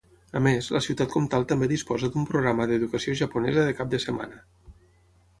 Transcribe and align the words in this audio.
A 0.37 0.39
més, 0.43 0.67
la 0.75 0.79
ciutat 0.85 1.09
comtal 1.15 1.43
també 1.51 1.67
disposa 1.71 2.09
d'un 2.15 2.25
programa 2.31 2.67
d'educació 2.71 3.13
japonesa 3.19 3.67
de 3.67 3.75
cap 3.83 3.93
de 3.93 4.01
setmana. 4.07 4.41